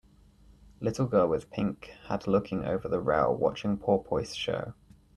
[0.79, 4.73] Little girl with pink had looking over the rail watching porpoise show.